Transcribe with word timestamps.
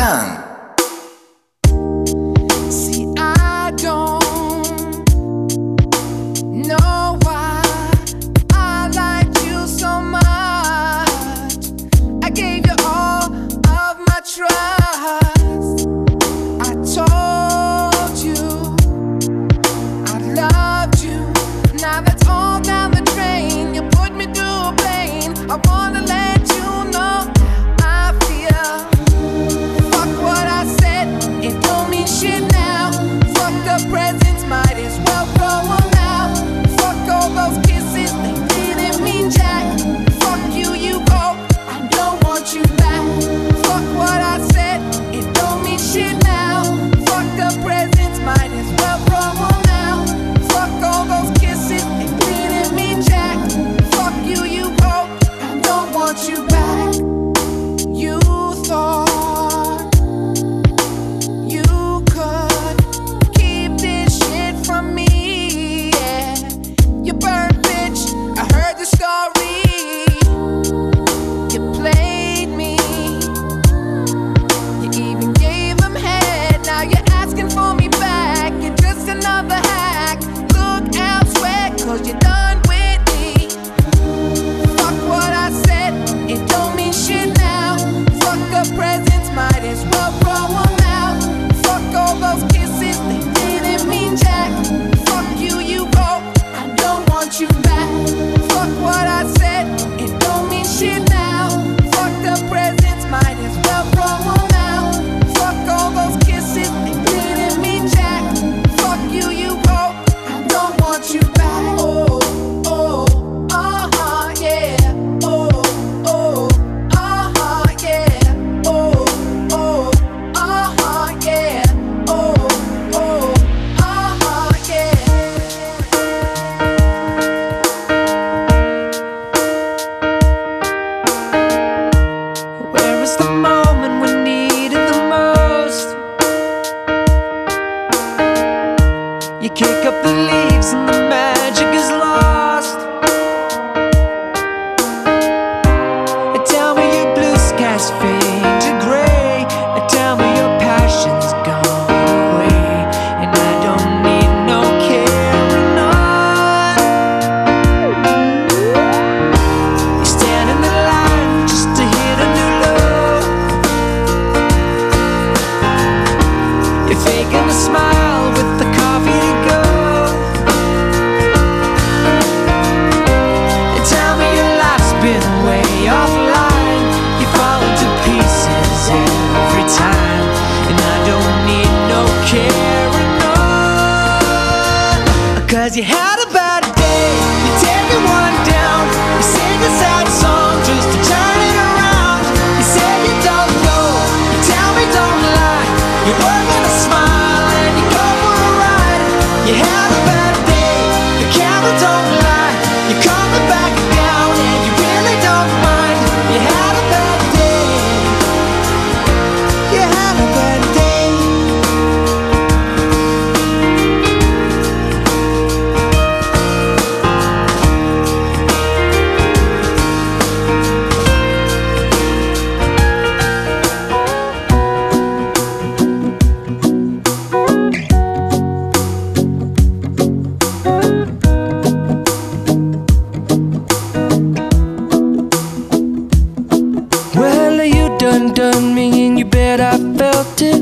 Jang. 0.00 0.49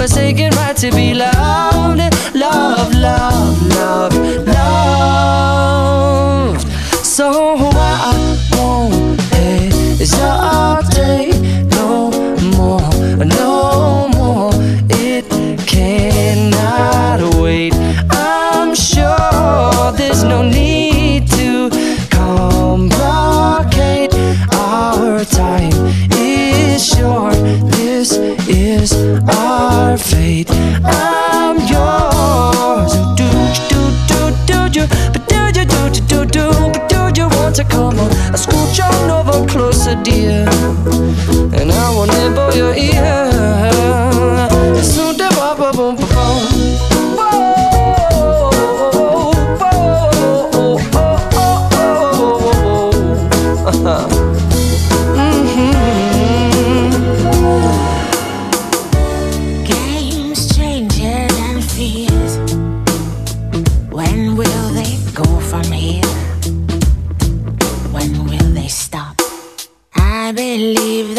forsaken 0.00 0.50
right 0.52 0.74
to 0.78 0.90
be 0.92 1.12
loved, 1.12 2.00
love, 2.34 2.94
love. 2.94 3.29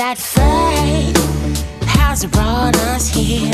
that 0.01 0.17
fate 0.17 1.15
has 1.85 2.25
brought 2.25 2.75
us 2.89 3.07
here, 3.07 3.53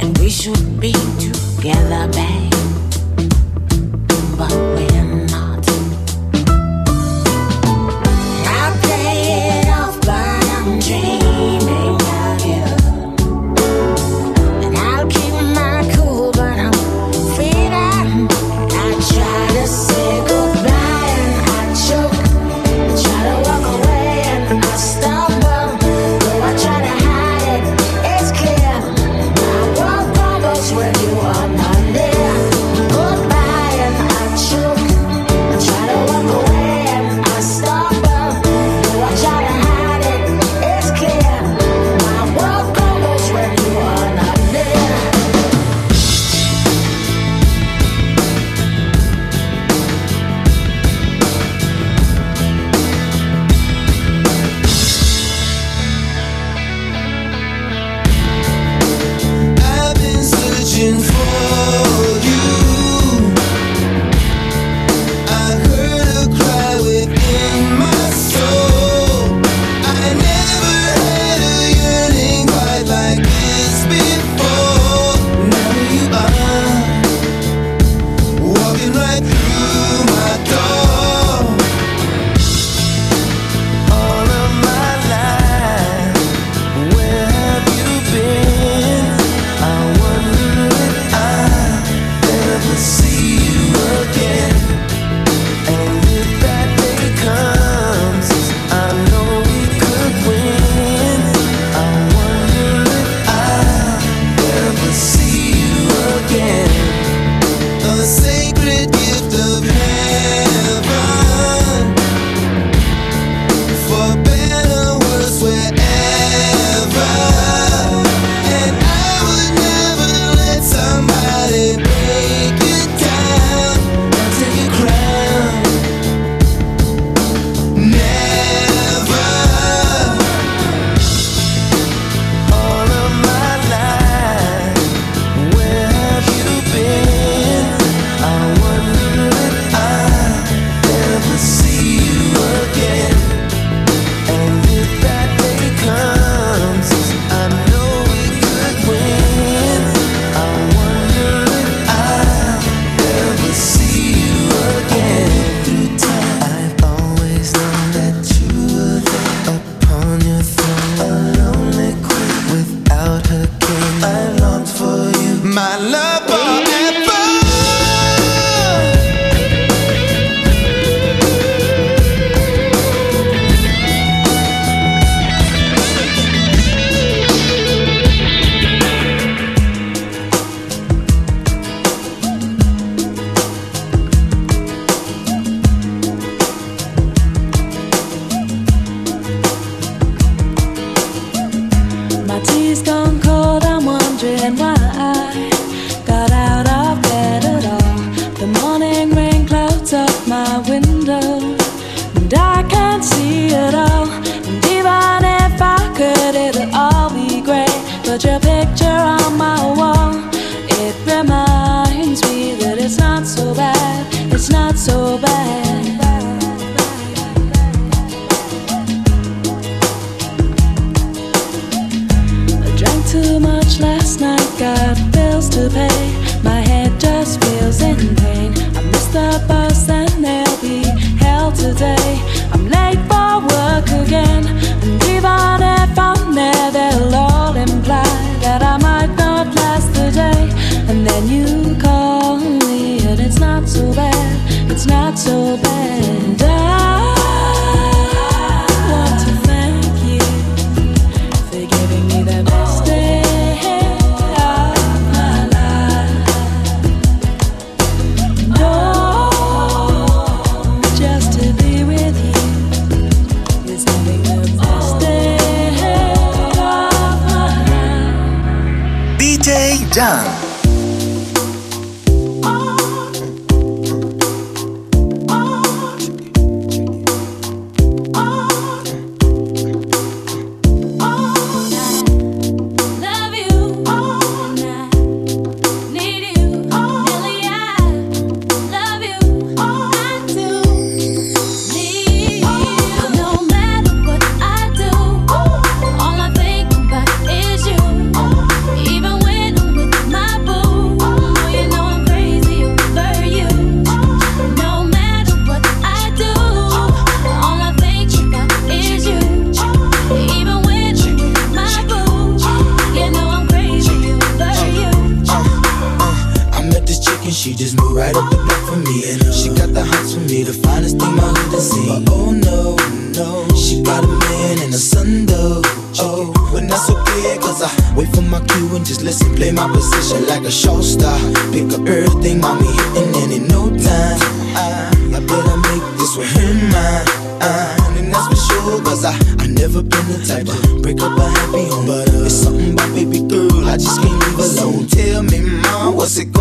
and 0.00 0.18
we 0.18 0.28
should 0.28 0.80
be 0.80 0.92
together, 1.20 2.08
babe. 2.10 2.50
But 4.36 4.50
we're 4.74 4.95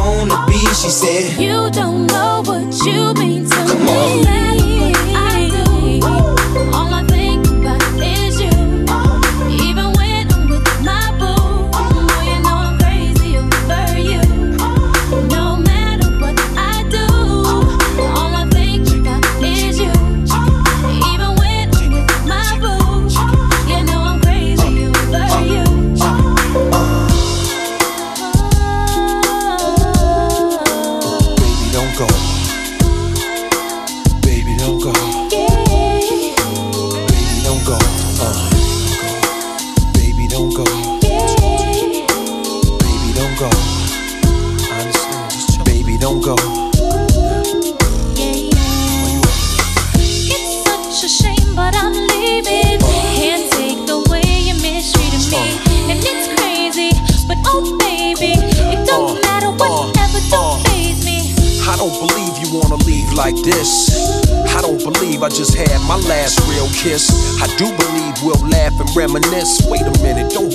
wanna 0.05 0.45
be, 0.47 0.59
she 0.73 0.89
said. 0.89 1.39
You 1.41 1.69
don't 1.71 2.07
know 2.07 2.43
what 2.45 2.85
you 2.85 3.13
mean 3.15 3.45
to 3.45 3.55
Come 3.55 3.85
me. 3.85 4.27
On. 4.27 4.44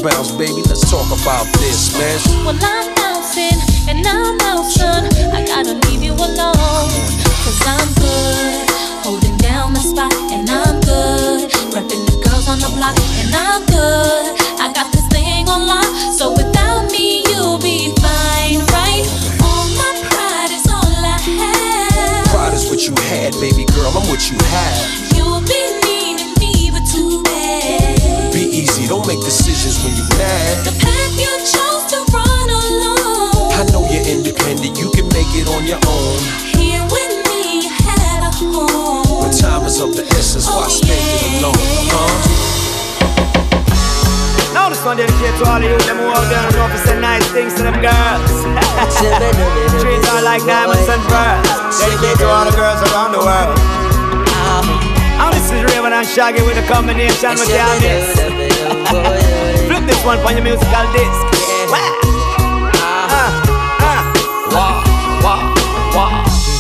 bounce, 0.03 0.31
baby. 0.33 0.63
Let's 0.65 0.89
talk 0.91 1.07
about 1.13 1.47
this, 1.61 1.93
man. 1.99 2.19
Well, 2.45 2.57
I'm 2.57 2.95
bouncing 2.95 3.59
and 3.89 4.07
I'm 4.07 4.39
bouncing. 4.39 5.05
I 5.33 5.45
gotta 5.47 5.75
leave 5.89 6.03
you 6.03 6.13
alone. 6.15 6.91
Cause 7.45 7.61
I'm 7.67 7.89
good, 7.95 8.71
holding 9.05 9.37
down 9.39 9.75
the 9.75 9.81
spot, 9.81 10.13
and 10.33 10.49
I'm 10.49 10.81
good. 10.81 11.51
Repping 11.73 12.05
the 12.09 12.17
girls 12.25 12.49
on 12.49 12.59
the 12.61 12.71
block, 12.77 12.97
and 13.21 13.35
I'm 13.35 13.65
good. 13.67 14.41
I 14.61 14.73
got 14.73 14.93
this 14.93 15.07
thing 15.09 15.49
on 15.49 15.67
lock, 15.67 15.89
so 16.17 16.33
without 16.33 16.91
me, 16.93 17.23
you'll 17.29 17.59
be 17.59 17.93
fine, 18.01 18.61
right? 18.73 19.05
All 19.43 19.67
my 19.77 19.93
pride 20.09 20.53
is 20.53 20.67
all 20.69 20.93
I 20.93 21.19
have. 21.19 22.27
Pride 22.29 22.55
is 22.55 22.69
what 22.71 22.87
you 22.87 22.95
had, 23.09 23.33
baby 23.41 23.65
girl. 23.65 23.93
I'm 23.97 24.09
what 24.09 24.31
you 24.31 24.39
have. 24.39 25.17
You'll 25.17 25.41
be 25.43 25.80
Don't 28.91 29.07
make 29.07 29.23
decisions 29.23 29.79
when 29.87 29.95
you're 29.95 30.19
mad. 30.19 30.67
The 30.67 30.75
path 30.83 31.15
you 31.15 31.31
chose 31.47 31.87
to 31.95 32.03
run 32.11 32.51
alone. 32.51 33.55
I 33.55 33.63
know 33.71 33.87
you're 33.87 34.03
independent, 34.03 34.75
you 34.75 34.91
can 34.91 35.07
make 35.15 35.31
it 35.31 35.47
on 35.47 35.63
your 35.63 35.79
own. 35.87 36.19
Here 36.59 36.83
with 36.91 37.23
me, 37.31 37.63
you 37.63 37.71
had 37.71 38.27
a 38.27 38.35
home. 38.35 39.23
When 39.23 39.31
time 39.31 39.63
is 39.63 39.79
of 39.79 39.95
the 39.95 40.03
essence, 40.19 40.51
oh, 40.51 40.59
why 40.59 40.67
yeah. 40.67 40.83
spend 40.83 41.07
it 41.07 41.39
alone? 41.39 41.55
Huh? 41.87 42.11
Now 44.59 44.67
this 44.75 44.83
one 44.83 44.99
dedicated 44.99 45.39
to 45.39 45.47
all 45.47 45.63
of 45.63 45.71
you, 45.71 45.79
them 45.87 46.03
who 46.03 46.11
out 46.11 46.27
there 46.27 46.43
and 46.43 46.59
love 46.59 46.75
to 46.75 46.99
nice 46.99 47.23
things 47.31 47.55
to 47.63 47.71
them 47.71 47.79
girls. 47.79 48.43
Treat 49.79 50.03
are 50.03 50.19
like 50.27 50.43
diamonds 50.43 50.91
and 50.91 50.99
pearls. 51.07 51.79
Dedicated 51.79 52.19
to 52.19 52.27
all 52.27 52.43
the 52.43 52.51
girls 52.59 52.83
around 52.91 53.15
the 53.15 53.23
world. 53.23 53.55
Um, 54.35 54.67
this 55.31 55.47
is 55.47 55.63
Rayvon 55.71 55.95
and 55.95 56.03
Shaggy 56.03 56.43
with 56.43 56.59
a 56.59 56.67
combination 56.67 57.39
with 57.39 57.47
the 57.47 58.40
Flip 58.91 59.87
this 59.87 60.05
one 60.05 60.19
for 60.19 60.33
your 60.33 60.43
musical 60.43 60.87
disc. 60.93 61.23
Yeah. 61.47 61.71
Wow. 61.71 62.01
Ah. 62.75 63.07
Ah. 63.15 63.31
Ah. 63.87 64.03
Wow. 64.51 64.83
Wow. 65.23 65.41
Wow. 65.95 66.11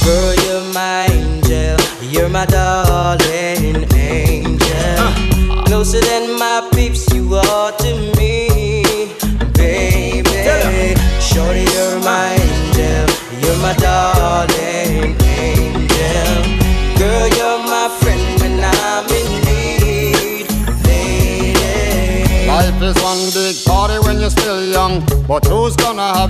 Girl, 0.04 0.34
you're 0.44 0.72
my 0.72 1.06
angel. 1.10 1.76
You're 2.08 2.28
my 2.28 2.46
darling 2.46 3.84
angel. 3.94 4.96
Uh. 4.98 5.64
Closer 5.66 6.00
than 6.00 6.38
my 6.38 6.59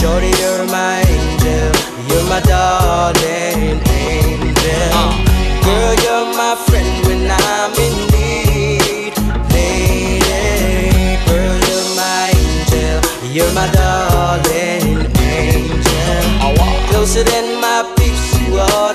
Shorty, 0.00 0.30
you're 0.40 0.64
my 0.66 1.00
angel, 1.00 1.72
you're 2.08 2.28
my 2.28 2.40
darling 2.40 3.80
angel. 3.90 4.90
Uh-huh. 4.94 5.12
Girl, 5.66 5.94
you're 6.04 6.28
my 6.38 6.54
friend 6.66 7.06
when 7.06 7.26
I'm 7.28 7.72
in 7.86 7.94
need, 8.14 9.12
lady. 9.50 11.18
Girl, 11.26 11.56
you're 11.66 11.90
my 11.98 12.30
angel, 12.30 12.96
you're 13.34 13.52
my 13.54 13.66
darling 13.72 15.06
angel. 15.18 16.22
Oh, 16.46 16.86
Closer 16.90 17.24
than 17.24 17.60
my 17.60 17.82
peeps, 17.96 18.38
you 18.40 18.56
are 18.56 18.94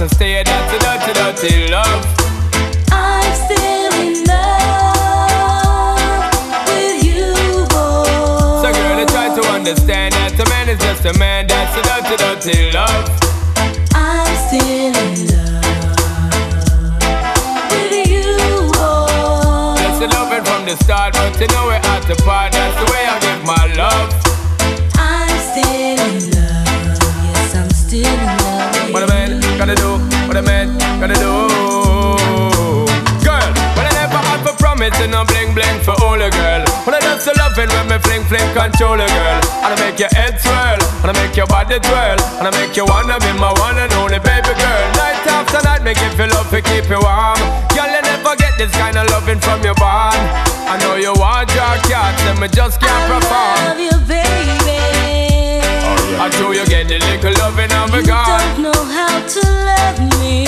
Know 0.00 0.06
I'm 0.06 0.08
a 0.08 0.16
a 0.16 0.78
dirty, 0.80 1.12
dirty 1.12 1.68
love. 1.68 2.04
I'm 2.90 3.34
still 3.34 3.92
in 4.00 4.24
love 4.24 5.60
with 6.68 7.04
you, 7.04 7.34
boy. 7.68 8.64
So, 8.64 8.72
girl, 8.72 8.96
I 8.96 9.04
try 9.06 9.28
to 9.36 9.42
understand 9.52 10.14
that 10.14 10.40
a 10.40 10.48
man 10.48 10.70
is 10.70 10.78
just 10.80 11.04
a 11.04 11.12
man. 11.18 11.46
That's 11.48 11.76
a 11.76 11.82
dirty, 11.84 12.16
dirty 12.16 12.72
love. 12.72 13.10
I'm 13.92 14.36
still 14.48 14.96
in 14.96 15.28
love 15.36 15.92
with 17.68 17.92
you, 18.08 18.72
boy. 18.72 19.76
That's 19.76 20.00
the 20.00 20.08
loving 20.16 20.44
from 20.44 20.64
the 20.64 20.76
start, 20.82 21.12
but 21.12 21.38
you 21.38 21.46
know 21.48 21.66
we're 21.66 21.74
at 21.74 22.08
the 22.08 22.16
part. 22.24 22.52
That's 22.52 22.76
the 22.80 22.86
way 22.90 23.04
I 23.04 23.19
gonna 29.74 29.98
do? 29.98 30.26
What 30.26 30.36
a 30.36 30.42
man 30.42 30.74
gonna 30.98 31.14
do? 31.14 31.46
Girl, 33.22 33.50
when 33.76 33.86
I 33.86 33.92
never 33.94 34.18
had 34.18 34.42
for 34.42 34.56
promising, 34.58 35.14
I'm 35.14 35.26
bling 35.26 35.54
bling 35.54 35.78
for 35.86 35.94
all 36.02 36.18
a 36.18 36.30
girl. 36.30 36.62
When 36.82 36.94
I 36.94 37.00
just 37.00 37.26
loving 37.38 37.70
when 37.70 37.86
me 37.86 37.98
fling 38.02 38.24
fling 38.26 38.50
control 38.50 38.98
a 38.98 39.06
girl. 39.06 39.40
And 39.62 39.70
I 39.70 39.76
make 39.78 39.98
your 39.98 40.10
head 40.10 40.40
swirl, 40.40 40.80
and 41.02 41.10
I 41.10 41.14
make 41.14 41.36
your 41.36 41.46
body 41.46 41.78
twirl, 41.78 42.18
and 42.40 42.48
I 42.48 42.52
make 42.58 42.74
you 42.74 42.84
wanna 42.86 43.18
be 43.20 43.30
my 43.38 43.52
one 43.62 43.78
and 43.78 43.92
only 43.94 44.18
baby 44.18 44.54
girl. 44.58 44.84
Night 44.98 45.22
after 45.26 45.62
night, 45.62 45.82
make 45.82 46.00
you 46.02 46.10
feel 46.18 46.30
love 46.34 46.50
to 46.50 46.60
keep 46.62 46.90
you 46.90 46.98
warm. 46.98 47.38
Girl, 47.76 47.86
you 47.86 48.02
never 48.02 48.34
get 48.34 48.58
this 48.58 48.72
kind 48.74 48.98
of 48.98 49.06
loving 49.10 49.38
from 49.38 49.62
your 49.62 49.78
bond. 49.78 50.18
I 50.66 50.78
know 50.82 50.96
you 50.96 51.14
want 51.14 51.50
your 51.54 51.74
cat, 51.86 52.18
and 52.26 52.40
me 52.40 52.48
just 52.48 52.80
can't 52.80 53.04
perform. 53.06 54.19
You. 56.20 56.26
I 56.26 56.28
know 56.40 56.52
you 56.52 56.66
get 56.66 56.88
the 56.88 56.98
little 56.98 57.32
loving 57.40 57.72
of 57.72 57.94
a 57.94 58.00
You 58.00 58.06
God. 58.06 58.28
don't 58.28 58.62
know 58.62 58.80
how 58.84 59.20
to 59.24 59.40
love 59.68 59.98
me. 60.20 60.44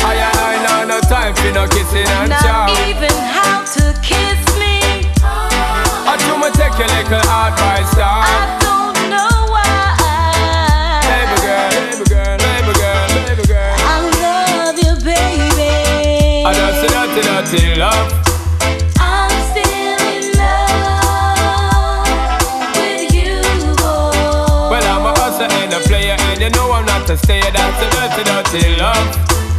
I 0.00 0.14
and 0.16 0.36
I 0.40 0.52
know 0.64 0.96
no 0.96 1.00
time 1.08 1.34
for 1.34 1.50
no 1.52 1.66
kissing 1.68 2.08
and 2.08 2.30
Not 2.30 2.40
chow. 2.40 2.88
even 2.88 3.12
how 3.12 3.64
to 3.76 3.84
kiss 4.00 4.40
me. 4.56 4.80
I 5.20 6.16
do 6.24 6.32
me 6.40 6.48
take 6.56 6.72
your 6.80 6.88
little 6.88 7.20
advice 7.20 7.92
down. 7.96 8.24
I 8.24 8.56
don't 8.64 8.96
know 9.12 9.34
why. 9.52 11.04
Baby 11.04 11.36
girl, 11.44 11.70
baby 11.84 12.04
girl, 12.08 12.36
baby 12.40 12.72
girl, 12.80 13.08
baby 13.28 13.44
girl. 13.44 13.76
I 13.84 13.96
love 14.24 14.76
you, 14.80 14.94
baby. 15.04 16.48
I 16.48 16.52
just 16.56 16.80
dirty, 16.88 17.20
dirty 17.28 17.74
love. 17.80 18.08
Stayer. 27.16 27.42
That's 27.52 27.82
a 27.82 28.24
dirty, 28.24 28.50
dirty 28.50 28.76
love. 28.80 29.53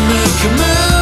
Make 0.00 0.44
a 0.44 0.50
move 0.56 1.01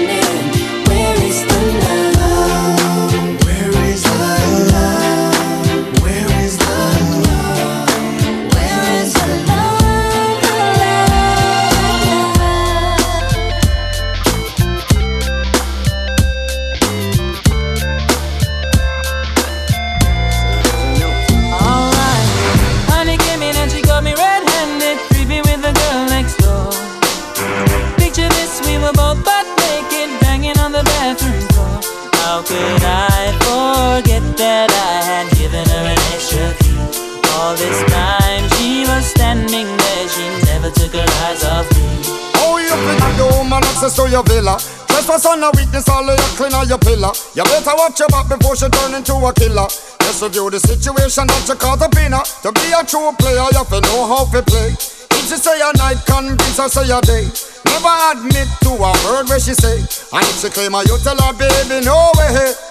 Took 40.73 40.93
her 40.93 41.09
eyes 41.27 41.43
off 41.43 41.67
me. 41.75 41.83
Oh, 42.41 42.57
you 42.57 42.73
think 42.73 43.17
the 43.17 43.27
woman 43.37 43.63
access 43.63 43.95
to 43.95 44.09
your 44.09 44.23
villa? 44.23 44.57
Trespass 44.91 45.25
on 45.25 45.43
a 45.43 45.49
weakness, 45.55 45.87
all 45.89 46.03
of 46.03 46.17
your 46.19 46.31
clean 46.35 46.53
on 46.53 46.67
your 46.67 46.77
pillar. 46.77 47.09
You 47.33 47.43
better 47.43 47.73
watch 47.73 47.99
your 47.99 48.09
back 48.09 48.27
before 48.27 48.55
she 48.55 48.67
turn 48.69 48.93
into 48.93 49.15
a 49.15 49.31
killer. 49.33 49.67
Just 50.05 50.21
review 50.21 50.49
the 50.49 50.59
situation 50.59 51.25
that 51.27 51.47
you 51.47 51.55
caught 51.55 51.81
up 51.81 51.95
in. 51.97 52.13
Uh. 52.13 52.23
To 52.43 52.51
be 52.51 52.69
a 52.75 52.83
true 52.83 53.09
player, 53.17 53.45
you 53.49 53.57
have 53.57 53.71
to 53.71 53.79
know 53.81 54.05
how 54.05 54.25
to 54.29 54.41
play. 54.43 54.75
If 54.75 55.23
she 55.29 55.37
say 55.39 55.57
a 55.57 55.71
night, 55.77 56.03
convince 56.05 56.57
her 56.57 56.69
say 56.69 56.91
a 56.91 56.99
day. 57.01 57.25
Never 57.65 57.95
admit 58.13 58.49
to 58.67 58.71
a 58.77 58.91
word 59.07 59.29
where 59.29 59.39
she 59.39 59.55
say. 59.55 59.79
And 60.11 60.25
if 60.27 60.41
she 60.43 60.49
claim 60.49 60.73
her, 60.73 60.83
you 60.83 60.97
tell 61.01 61.17
her, 61.17 61.33
baby, 61.33 61.85
no 61.85 62.11
way. 62.19 62.70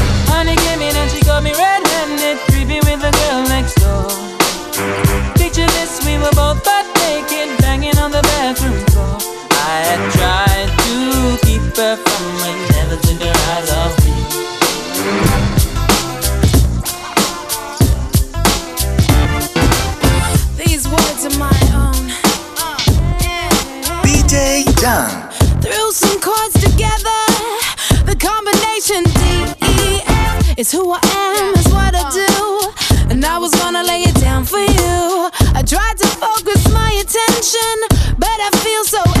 Is 30.61 30.71
who 30.71 30.91
I 30.91 30.99
am, 31.01 31.55
is 31.55 31.73
what 31.73 31.95
I 31.95 32.07
do. 32.11 33.09
And 33.09 33.25
I 33.25 33.39
was 33.39 33.49
gonna 33.55 33.81
lay 33.81 34.03
it 34.03 34.13
down 34.21 34.45
for 34.45 34.59
you. 34.59 35.31
I 35.57 35.63
tried 35.65 35.97
to 35.97 36.07
focus 36.21 36.71
my 36.71 36.91
attention, 37.01 37.75
but 38.19 38.37
I 38.39 38.51
feel 38.61 38.83
so 38.83 39.20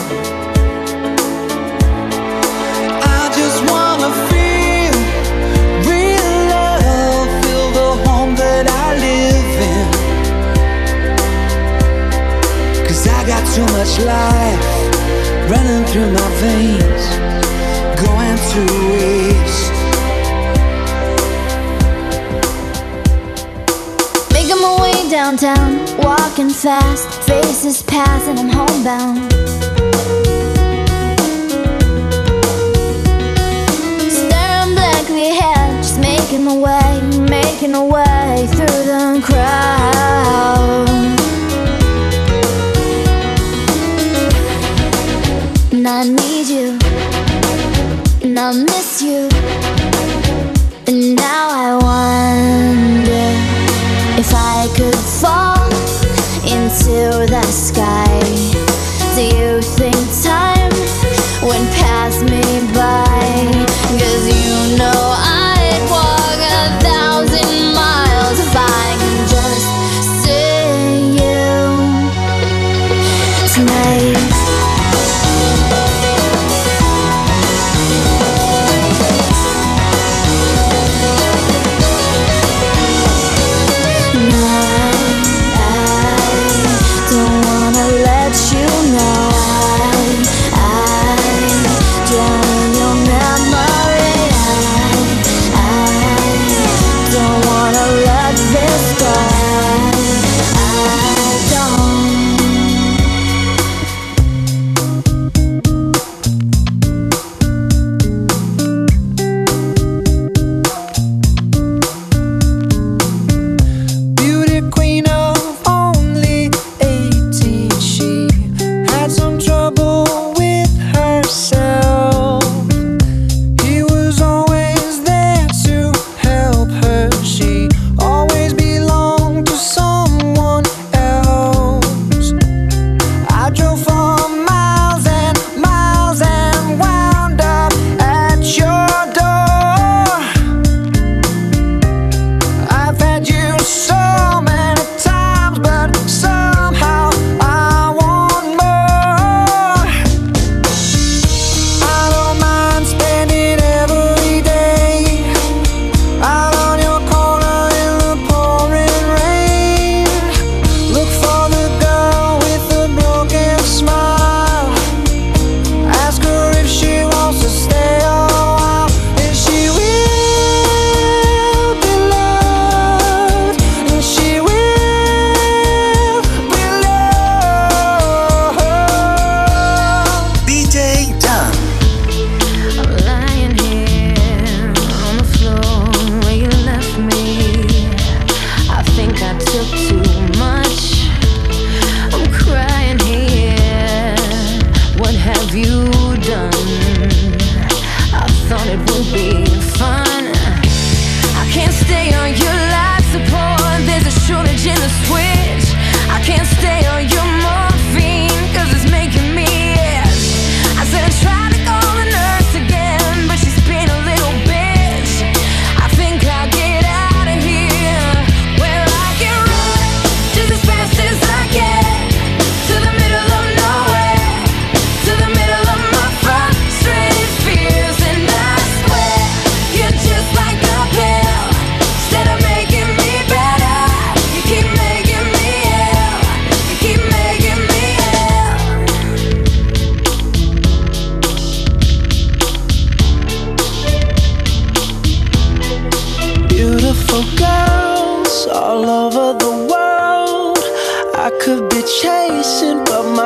Too 13.53 13.65
much 13.73 13.99
life 13.99 14.63
running 15.51 15.83
through 15.87 16.09
my 16.13 16.29
veins, 16.39 17.03
going 17.99 18.37
to 18.53 18.61
waste. 18.91 19.75
Making 24.31 24.61
my 24.61 24.73
way 24.81 25.09
downtown, 25.09 25.85
walking 25.97 26.49
fast, 26.49 27.09
faces 27.27 27.83
passing, 27.83 28.39
I'm 28.39 28.47
homebound. 28.47 29.29
Staring 34.09 34.75
blankly 34.75 35.31
ahead, 35.31 35.83
just 35.83 35.99
making 35.99 36.45
my 36.45 36.55
way, 36.55 37.01
making 37.27 37.73
my 37.73 37.83
way 37.83 38.47
through 38.47 38.85
the 38.85 39.21
crowd. 39.25 39.71
I 46.01 46.09
need 46.09 46.30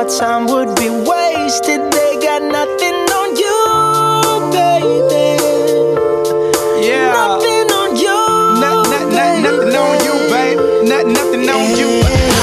time 0.08 0.46
would 0.46 0.76
be 0.76 0.88
wasted. 0.88 1.82
They 1.90 2.18
got 2.22 2.42
nothing 2.42 2.94
on 3.10 3.28
you, 3.34 3.58
baby. 4.54 5.34
Yeah. 6.86 7.10
Nothing 7.10 7.66
on 7.74 7.96
you. 7.96 8.14
Nothing 8.62 9.74
on 9.74 9.94
you, 10.06 10.14
babe. 10.30 10.58
Not, 10.86 11.06
nothing 11.06 11.48
on 11.50 11.74
you. 11.74 11.90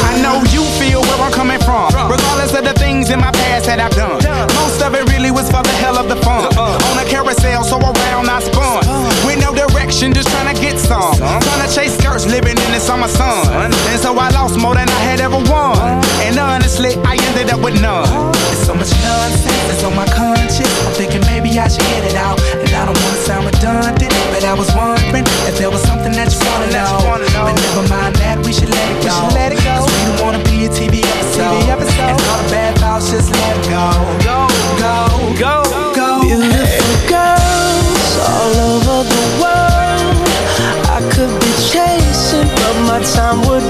I 0.04 0.20
know 0.22 0.44
you 0.52 0.64
feel 0.76 1.02
where 1.02 1.22
I'm 1.24 1.32
coming 1.32 1.60
from. 1.60 1.88
Regardless 2.12 2.54
of 2.54 2.66
the 2.66 2.74
things 2.74 3.10
in 3.10 3.20
my 3.20 3.32
past 3.32 3.66
that 3.68 3.80
I've 3.80 3.96
done. 3.96 4.20
Most 4.60 4.82
of 4.84 4.94
it 4.96 5.10
really 5.10 5.32
was 5.32 5.48
for 5.50 5.64
the 5.64 5.76
hell 5.80 5.98
of 5.98 6.10
the 6.10 6.18
fun. 6.18 6.44
Uh, 6.44 6.76
uh. 6.76 6.90
On 6.92 7.00
a 7.00 7.08
carousel, 7.08 7.64
so 7.64 7.80
around 7.80 8.28
I 8.28 8.40
spun. 8.42 8.84
With 9.26 9.40
no 9.40 9.56
direction, 9.56 10.14
just 10.14 10.28
trying 10.30 10.54
to 10.54 10.62
get 10.62 10.80
some. 10.80 11.16
Trying 11.16 11.64
to 11.64 11.70
chase 11.74 11.96
skirts, 11.98 12.26
living 12.26 12.58
in 12.60 12.72
the 12.76 12.80
summer 12.80 13.08
sun. 13.08 13.72
And 13.72 14.00
so 14.00 14.18
I 14.18 14.30
lost 14.32 14.60
more 14.60 14.76
than 14.76 14.90
but 17.74 17.82
none. 17.82 18.32
There's 18.32 18.66
so 18.66 18.74
much 18.74 18.92
nonsense 19.02 19.64
that's 19.68 19.84
on 19.84 19.96
my 19.96 20.06
conscience. 20.06 20.70
I'm 20.86 20.94
thinking 20.94 21.22
maybe 21.22 21.58
I 21.60 21.68
should 21.68 21.82
get 21.82 22.04
it 22.06 22.16
out. 22.16 22.40
And 22.54 22.70
I 22.70 22.86
don't 22.86 22.98
wanna 22.98 23.22
sound 23.26 23.46
redundant, 23.46 24.14
but 24.34 24.44
I 24.44 24.54
was 24.54 24.70
wondering 24.76 25.26
if 25.50 25.58
there 25.58 25.70
was 25.70 25.82
something 25.82 26.12
that 26.14 26.32
you 26.34 26.40
wanna 26.50 26.70
know. 26.72 27.00
But 27.02 27.56
never 27.56 27.88
mind 27.90 28.16
that, 28.18 28.44
we 28.46 28.54
should 28.54 28.70
let 28.70 28.88
it 28.92 29.00
go. 29.04 29.14
We, 29.28 29.34
let 29.34 29.52
it 29.52 29.62
go. 29.64 29.82
Cause 29.82 29.90
we 29.90 30.02
don't 30.06 30.22
wanna 30.22 30.44
be 30.46 30.66
a 30.66 30.70
TV 30.70 31.02
episode. 31.04 31.62
TV 31.62 31.70
episode. 31.70 32.10
And 32.14 32.22
all 32.30 32.40
the 32.44 32.50
bad 32.52 32.78
thoughts, 32.78 33.10
just 33.12 33.32
let 33.32 33.58
it 33.58 33.66
go. 33.70 33.86
Go, 34.22 34.40
go, 34.82 34.98
go, 35.40 35.56
go. 35.96 36.08
Beautiful 36.22 36.98
girls 37.10 38.14
all 38.22 38.54
over 38.78 38.98
the 39.08 39.24
world. 39.42 40.30
I 40.94 41.02
could 41.14 41.34
be 41.42 41.52
chasing, 41.72 42.48
but 42.48 42.76
my 42.86 43.00
time 43.02 43.42
would 43.50 43.66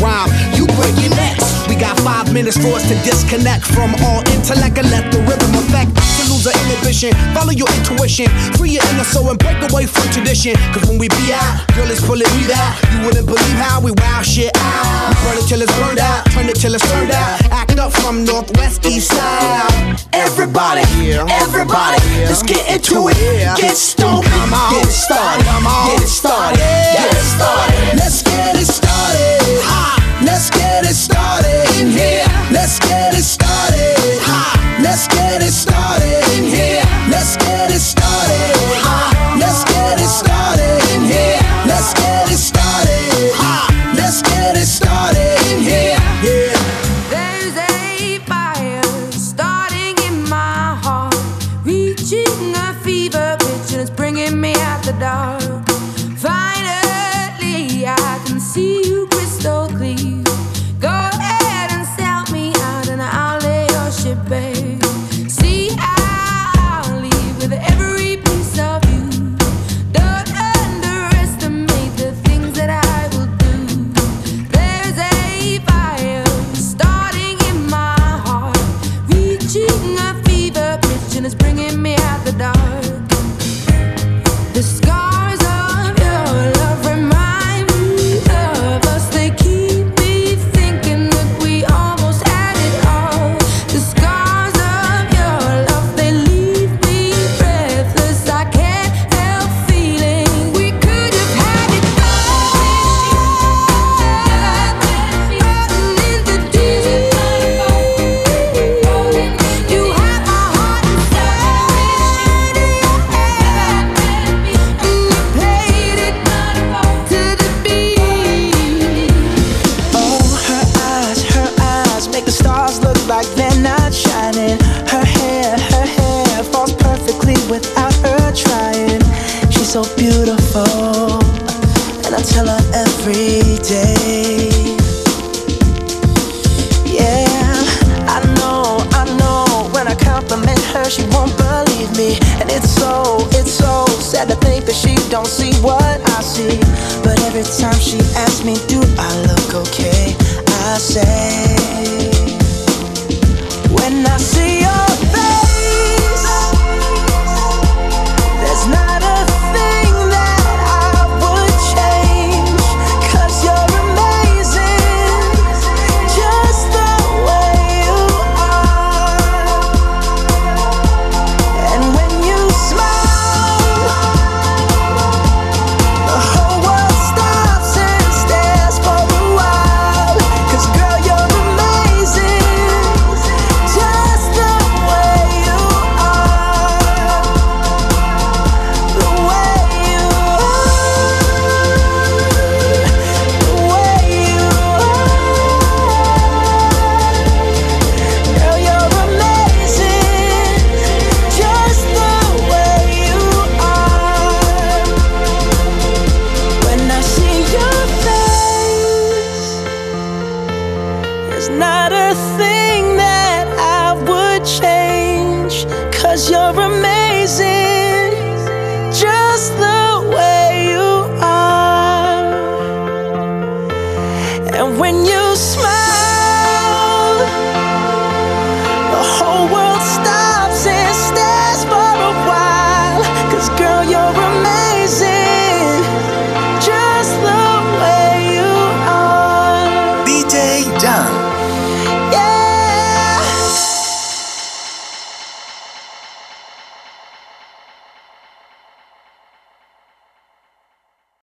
when 0.00 0.10
I 0.10 0.24
bust 0.24 0.32
my 0.32 0.32
rhyme, 0.32 0.56
you 0.56 0.66
break 0.78 0.94
your 1.00 1.10
necks. 1.16 1.66
We 1.68 1.76
got 1.76 1.98
five 2.00 2.32
minutes 2.32 2.56
for 2.56 2.76
us 2.76 2.88
to 2.88 2.94
disconnect 3.04 3.64
from 3.64 3.94
all 4.04 4.20
intellect 4.32 4.78
and 4.78 4.90
let 4.90 5.10
the 5.12 5.20
rhythm 5.24 5.52
affect 5.56 5.94
to 5.96 6.22
lose 6.32 6.46
our 6.46 6.56
inhibition. 6.66 7.12
Follow 7.34 7.52
your 7.52 7.68
intuition, 7.80 8.28
free 8.56 8.76
your 8.76 8.84
inner 8.92 9.04
soul 9.04 9.30
and 9.30 9.38
break 9.38 9.58
away 9.70 9.86
from 9.86 10.08
tradition. 10.10 10.54
Cause 10.72 10.88
when 10.88 10.98
we 10.98 11.08
be 11.08 11.32
out, 11.32 11.66
girl, 11.74 11.90
it's 11.90 12.04
pulling 12.04 12.28
me 12.36 12.52
out. 12.52 12.76
You 12.92 13.06
wouldn't 13.06 13.26
believe 13.26 13.58
how 13.58 13.80
we 13.80 13.92
wow 13.92 14.22
shit 14.22 14.52
out. 14.56 15.08
We 15.08 15.14
burn 15.24 15.36
it 15.38 15.46
till 15.48 15.62
it's 15.62 15.72
burned 15.78 15.98
out, 15.98 16.26
turn 16.32 16.48
it 16.48 16.56
till 16.56 16.74
it's 16.74 16.86
turned 16.90 17.10
out. 17.10 17.44
Act 17.50 17.78
up 17.78 17.92
from 17.92 18.24
northwest 18.24 18.84
east 18.86 19.08
side. 19.08 20.00
Everybody, 20.12 20.84
everybody, 21.28 22.00
let's 22.28 22.42
get 22.42 22.62
into 22.68 23.08
it. 23.08 23.16
Get 23.56 23.56
get 23.56 23.72
it 23.72 23.76
started, 23.76 25.44
get 25.44 26.02
it 26.02 26.08
started, 26.08 26.58
get 26.58 27.08
it 27.12 27.24
started. 27.24 27.98
Let's 27.98 28.22
get 28.22 28.56
it 28.56 28.66
started. 28.66 28.81
Get 30.92 30.98
it 30.98 31.04
started 31.04 31.80
in 31.80 31.90
here. 31.90 32.26
Let's 32.52 32.78
get 32.78 33.14
it 33.14 33.22
started. 33.22 33.96
Ha! 34.28 34.78
Let's 34.82 35.08
get 35.08 35.42
it 35.42 35.50
started 35.50 35.71